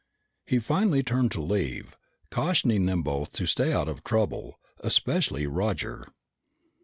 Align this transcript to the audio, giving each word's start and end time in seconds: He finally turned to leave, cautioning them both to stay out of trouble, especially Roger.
He 0.47 0.57
finally 0.57 1.03
turned 1.03 1.31
to 1.33 1.41
leave, 1.41 1.95
cautioning 2.31 2.87
them 2.87 3.03
both 3.03 3.33
to 3.33 3.45
stay 3.45 3.71
out 3.71 3.87
of 3.87 4.03
trouble, 4.03 4.59
especially 4.83 5.45
Roger. 5.45 6.07